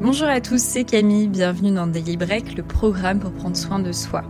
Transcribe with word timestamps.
Bonjour 0.00 0.28
à 0.28 0.40
tous, 0.40 0.62
c'est 0.62 0.84
Camille, 0.84 1.26
bienvenue 1.26 1.72
dans 1.72 1.88
Daily 1.88 2.16
Break, 2.16 2.56
le 2.56 2.62
programme 2.62 3.18
pour 3.18 3.32
prendre 3.32 3.56
soin 3.56 3.80
de 3.80 3.90
soi. 3.90 4.22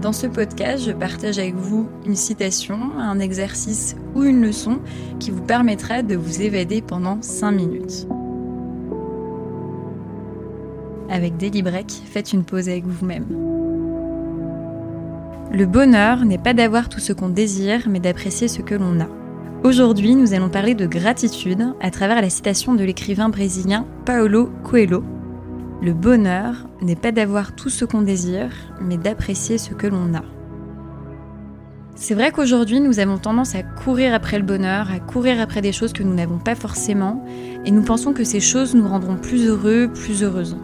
Dans 0.00 0.12
ce 0.12 0.28
podcast, 0.28 0.84
je 0.84 0.92
partage 0.92 1.40
avec 1.40 1.56
vous 1.56 1.88
une 2.06 2.14
citation, 2.14 2.78
un 2.96 3.18
exercice 3.18 3.96
ou 4.14 4.22
une 4.22 4.42
leçon 4.42 4.78
qui 5.18 5.32
vous 5.32 5.42
permettra 5.42 6.04
de 6.04 6.14
vous 6.14 6.40
évader 6.40 6.82
pendant 6.82 7.20
5 7.20 7.50
minutes. 7.50 8.06
Avec 11.10 11.36
Daily 11.36 11.62
Break, 11.62 11.90
faites 11.90 12.32
une 12.32 12.44
pause 12.44 12.68
avec 12.68 12.86
vous-même. 12.86 13.26
Le 15.50 15.66
bonheur 15.66 16.24
n'est 16.24 16.38
pas 16.38 16.54
d'avoir 16.54 16.88
tout 16.88 17.00
ce 17.00 17.12
qu'on 17.12 17.28
désire, 17.28 17.88
mais 17.88 17.98
d'apprécier 17.98 18.46
ce 18.46 18.62
que 18.62 18.76
l'on 18.76 19.00
a. 19.00 19.17
Aujourd'hui, 19.64 20.14
nous 20.14 20.34
allons 20.34 20.50
parler 20.50 20.76
de 20.76 20.86
gratitude 20.86 21.74
à 21.80 21.90
travers 21.90 22.22
la 22.22 22.30
citation 22.30 22.76
de 22.76 22.84
l'écrivain 22.84 23.28
brésilien 23.28 23.86
Paulo 24.04 24.50
Coelho. 24.62 25.02
Le 25.82 25.92
bonheur 25.92 26.68
n'est 26.80 26.94
pas 26.94 27.10
d'avoir 27.10 27.56
tout 27.56 27.68
ce 27.68 27.84
qu'on 27.84 28.02
désire, 28.02 28.52
mais 28.80 28.96
d'apprécier 28.96 29.58
ce 29.58 29.74
que 29.74 29.88
l'on 29.88 30.14
a. 30.14 30.22
C'est 31.96 32.14
vrai 32.14 32.30
qu'aujourd'hui, 32.30 32.78
nous 32.78 33.00
avons 33.00 33.18
tendance 33.18 33.56
à 33.56 33.64
courir 33.64 34.14
après 34.14 34.38
le 34.38 34.44
bonheur, 34.44 34.92
à 34.92 35.00
courir 35.00 35.40
après 35.40 35.60
des 35.60 35.72
choses 35.72 35.92
que 35.92 36.04
nous 36.04 36.14
n'avons 36.14 36.38
pas 36.38 36.54
forcément, 36.54 37.24
et 37.64 37.72
nous 37.72 37.82
pensons 37.82 38.12
que 38.12 38.22
ces 38.22 38.40
choses 38.40 38.76
nous 38.76 38.86
rendront 38.86 39.16
plus 39.16 39.48
heureux, 39.48 39.90
plus 39.92 40.22
heureuses. 40.22 40.56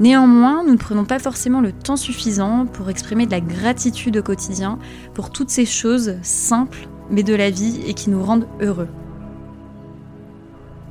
Néanmoins, 0.00 0.64
nous 0.64 0.72
ne 0.72 0.78
prenons 0.78 1.04
pas 1.04 1.18
forcément 1.18 1.60
le 1.60 1.72
temps 1.72 1.96
suffisant 1.96 2.64
pour 2.64 2.88
exprimer 2.88 3.26
de 3.26 3.32
la 3.32 3.42
gratitude 3.42 4.16
au 4.16 4.22
quotidien 4.22 4.78
pour 5.12 5.30
toutes 5.30 5.50
ces 5.50 5.66
choses 5.66 6.16
simples 6.22 6.88
mais 7.10 7.22
de 7.22 7.34
la 7.34 7.50
vie 7.50 7.80
et 7.86 7.94
qui 7.94 8.10
nous 8.10 8.22
rendent 8.22 8.46
heureux. 8.60 8.88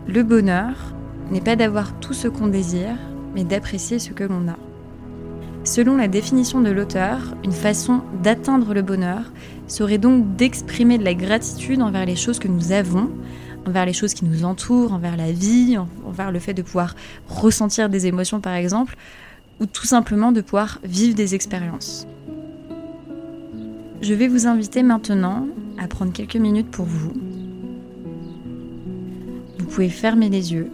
Le 0.07 0.23
bonheur 0.23 0.94
n'est 1.31 1.41
pas 1.41 1.55
d'avoir 1.55 1.99
tout 1.99 2.13
ce 2.13 2.27
qu'on 2.27 2.47
désire, 2.47 2.97
mais 3.35 3.44
d'apprécier 3.44 3.99
ce 3.99 4.11
que 4.11 4.23
l'on 4.23 4.47
a. 4.47 4.57
Selon 5.63 5.97
la 5.97 6.07
définition 6.07 6.61
de 6.61 6.71
l'auteur, 6.71 7.35
une 7.44 7.52
façon 7.52 8.02
d'atteindre 8.23 8.73
le 8.73 8.81
bonheur 8.81 9.31
serait 9.67 9.97
donc 9.97 10.35
d'exprimer 10.35 10.97
de 10.97 11.03
la 11.03 11.13
gratitude 11.13 11.81
envers 11.81 12.05
les 12.05 12.16
choses 12.16 12.39
que 12.39 12.47
nous 12.47 12.72
avons, 12.72 13.11
envers 13.67 13.85
les 13.85 13.94
choses 13.94 14.13
qui 14.13 14.25
nous 14.25 14.45
entourent, 14.45 14.94
envers 14.94 15.17
la 15.17 15.31
vie, 15.31 15.77
envers 16.05 16.31
le 16.31 16.39
fait 16.39 16.53
de 16.53 16.61
pouvoir 16.61 16.95
ressentir 17.27 17.89
des 17.89 18.07
émotions 18.07 18.39
par 18.39 18.53
exemple, 18.53 18.95
ou 19.59 19.66
tout 19.66 19.85
simplement 19.85 20.31
de 20.31 20.41
pouvoir 20.41 20.79
vivre 20.83 21.16
des 21.16 21.35
expériences. 21.35 22.07
Je 24.01 24.13
vais 24.13 24.29
vous 24.29 24.47
inviter 24.47 24.81
maintenant 24.81 25.45
à 25.80 25.88
prendre 25.88 26.11
quelques 26.11 26.35
minutes 26.35 26.69
pour 26.69 26.85
vous. 26.85 27.13
Vous 29.58 29.66
pouvez 29.66 29.89
fermer 29.89 30.30
les 30.30 30.53
yeux. 30.53 30.69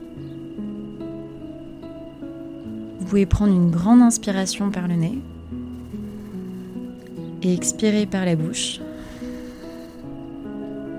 Vous 3.00 3.06
pouvez 3.06 3.26
prendre 3.26 3.54
une 3.54 3.70
grande 3.70 4.02
inspiration 4.02 4.72
par 4.72 4.88
le 4.88 4.96
nez 4.96 5.20
et 7.44 7.54
expirer 7.54 8.08
par 8.08 8.26
la 8.26 8.36
bouche. 8.36 8.80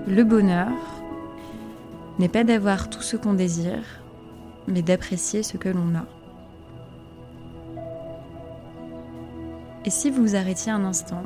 Le 0.07 0.23
bonheur 0.23 0.71
n'est 2.17 2.29
pas 2.29 2.45
d'avoir 2.45 2.89
tout 2.89 3.01
ce 3.01 3.17
qu'on 3.17 3.33
désire, 3.33 3.83
mais 4.67 4.81
d'apprécier 4.81 5.43
ce 5.43 5.57
que 5.57 5.67
l'on 5.67 5.95
a. 5.95 6.05
Et 9.83 9.89
si 9.89 10.09
vous 10.09 10.21
vous 10.21 10.35
arrêtiez 10.35 10.71
un 10.71 10.85
instant 10.85 11.23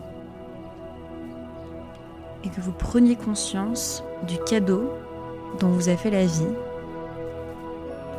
et 2.44 2.50
que 2.50 2.62
vous 2.62 2.72
preniez 2.72 3.16
conscience 3.16 4.04
du 4.28 4.38
cadeau 4.40 4.92
dont 5.60 5.70
vous 5.70 5.90
a 5.90 5.96
fait 5.96 6.10
la 6.10 6.26
vie, 6.26 6.56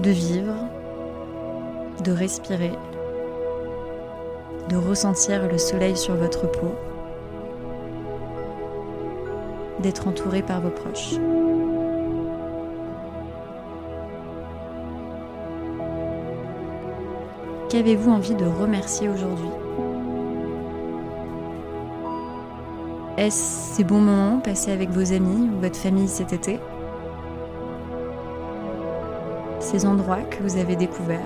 de 0.00 0.10
vivre, 0.10 0.54
de 2.04 2.12
respirer, 2.12 2.72
de 4.68 4.76
ressentir 4.76 5.48
le 5.50 5.58
soleil 5.58 5.96
sur 5.96 6.14
votre 6.14 6.50
peau, 6.50 6.74
d'être 9.80 10.06
entouré 10.06 10.42
par 10.42 10.60
vos 10.60 10.70
proches. 10.70 11.16
Qu'avez-vous 17.68 18.10
envie 18.10 18.34
de 18.34 18.44
remercier 18.44 19.08
aujourd'hui? 19.08 19.48
Est-ce 23.18 23.74
ces 23.74 23.84
bons 23.84 24.00
moments 24.00 24.40
passés 24.40 24.72
avec 24.72 24.88
vos 24.88 25.12
amis 25.12 25.50
ou 25.54 25.60
votre 25.60 25.76
famille 25.76 26.08
cet 26.08 26.32
été 26.32 26.58
Ces 29.60 29.84
endroits 29.84 30.22
que 30.22 30.42
vous 30.42 30.56
avez 30.56 30.76
découverts 30.76 31.20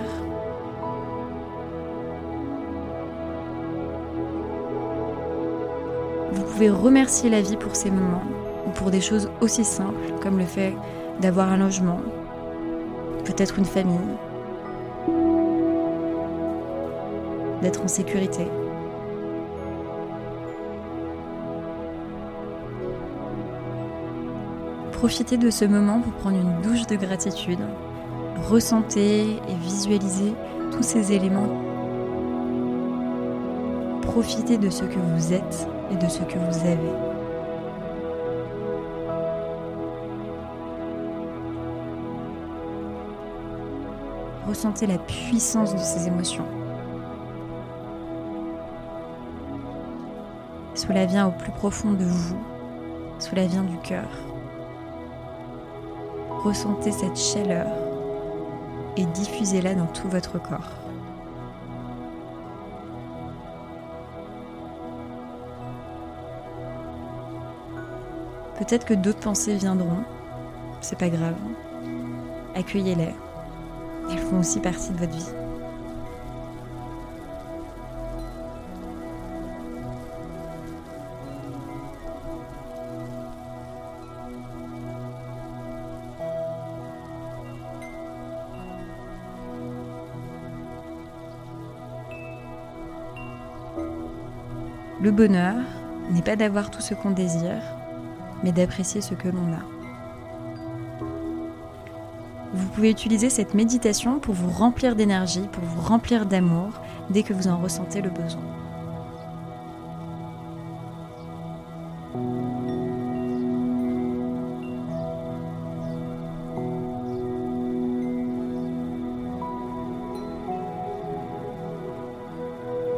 Vous 6.32 6.42
pouvez 6.42 6.70
remercier 6.70 7.30
la 7.30 7.40
vie 7.40 7.56
pour 7.56 7.76
ces 7.76 7.92
moments 7.92 8.24
ou 8.66 8.70
pour 8.70 8.90
des 8.90 9.00
choses 9.00 9.30
aussi 9.40 9.64
simples 9.64 10.12
comme 10.20 10.38
le 10.38 10.44
fait 10.44 10.74
d'avoir 11.20 11.52
un 11.52 11.56
logement, 11.56 12.00
peut-être 13.24 13.58
une 13.58 13.64
famille, 13.64 13.96
d'être 17.62 17.82
en 17.82 17.88
sécurité. 17.88 18.48
Profitez 24.96 25.36
de 25.36 25.50
ce 25.50 25.66
moment 25.66 26.00
pour 26.00 26.12
prendre 26.14 26.38
une 26.38 26.62
douche 26.62 26.86
de 26.86 26.96
gratitude. 26.96 27.60
Ressentez 28.48 29.36
et 29.36 29.54
visualisez 29.60 30.32
tous 30.72 30.82
ces 30.82 31.12
éléments. 31.12 31.60
Profitez 34.00 34.56
de 34.56 34.70
ce 34.70 34.84
que 34.84 34.98
vous 34.98 35.34
êtes 35.34 35.68
et 35.90 35.96
de 35.96 36.08
ce 36.08 36.20
que 36.20 36.38
vous 36.38 36.66
avez. 36.66 36.92
Ressentez 44.48 44.86
la 44.86 44.98
puissance 44.98 45.74
de 45.74 45.78
ces 45.78 46.06
émotions. 46.08 46.46
Cela 50.74 51.04
vient 51.04 51.28
au 51.28 51.32
plus 51.32 51.52
profond 51.52 51.92
de 51.92 52.04
vous, 52.04 52.38
cela 53.18 53.46
vient 53.46 53.64
du 53.64 53.76
cœur. 53.78 54.08
Ressentez 56.46 56.92
cette 56.92 57.16
chaleur 57.18 57.66
et 58.96 59.04
diffusez-la 59.04 59.74
dans 59.74 59.86
tout 59.86 60.08
votre 60.08 60.40
corps. 60.40 60.70
Peut-être 68.60 68.84
que 68.86 68.94
d'autres 68.94 69.18
pensées 69.18 69.56
viendront, 69.56 70.04
c'est 70.82 70.96
pas 70.96 71.08
grave. 71.08 71.34
Accueillez-les. 72.54 73.12
Elles 74.08 74.18
font 74.18 74.38
aussi 74.38 74.60
partie 74.60 74.90
de 74.90 74.98
votre 74.98 75.16
vie. 75.16 75.45
Le 95.06 95.12
bonheur 95.12 95.54
n'est 96.10 96.20
pas 96.20 96.34
d'avoir 96.34 96.68
tout 96.68 96.80
ce 96.80 96.92
qu'on 96.92 97.12
désire, 97.12 97.62
mais 98.42 98.50
d'apprécier 98.50 99.00
ce 99.00 99.14
que 99.14 99.28
l'on 99.28 99.52
a. 99.52 99.62
Vous 102.52 102.66
pouvez 102.70 102.90
utiliser 102.90 103.30
cette 103.30 103.54
méditation 103.54 104.18
pour 104.18 104.34
vous 104.34 104.50
remplir 104.50 104.96
d'énergie, 104.96 105.48
pour 105.52 105.62
vous 105.62 105.80
remplir 105.80 106.26
d'amour 106.26 106.70
dès 107.08 107.22
que 107.22 107.32
vous 107.32 107.46
en 107.46 107.56
ressentez 107.58 108.02
le 108.02 108.10
besoin. 108.10 108.42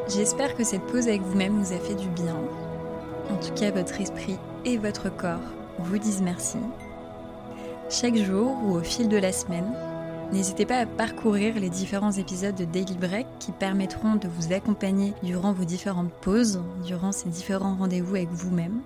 J'espère 0.08 0.56
que 0.56 0.64
cette 0.64 0.86
pause 0.86 1.06
avec 1.06 1.20
vous-même 1.20 1.58
vous 1.58 1.74
a 1.74 1.78
fait 1.78 1.94
du 1.94 2.08
bien. 2.08 2.34
En 3.30 3.36
tout 3.36 3.52
cas, 3.52 3.70
votre 3.70 4.00
esprit 4.00 4.38
et 4.64 4.78
votre 4.78 5.14
corps 5.14 5.52
vous 5.78 5.98
disent 5.98 6.22
merci. 6.22 6.56
Chaque 7.90 8.16
jour 8.16 8.56
ou 8.64 8.76
au 8.76 8.80
fil 8.80 9.10
de 9.10 9.18
la 9.18 9.32
semaine, 9.32 9.70
n'hésitez 10.32 10.64
pas 10.64 10.78
à 10.78 10.86
parcourir 10.86 11.56
les 11.60 11.68
différents 11.68 12.12
épisodes 12.12 12.54
de 12.54 12.64
Daily 12.64 12.96
Break 12.96 13.26
qui 13.38 13.52
permettront 13.52 14.14
de 14.14 14.28
vous 14.28 14.54
accompagner 14.54 15.12
durant 15.22 15.52
vos 15.52 15.64
différentes 15.64 16.12
pauses, 16.22 16.62
durant 16.86 17.12
ces 17.12 17.28
différents 17.28 17.76
rendez-vous 17.76 18.16
avec 18.16 18.30
vous-même. 18.30 18.80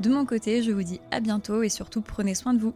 De 0.00 0.10
mon 0.10 0.26
côté, 0.26 0.62
je 0.62 0.70
vous 0.70 0.82
dis 0.82 1.00
à 1.10 1.20
bientôt 1.20 1.62
et 1.62 1.70
surtout 1.70 2.02
prenez 2.02 2.34
soin 2.34 2.52
de 2.52 2.60
vous. 2.60 2.74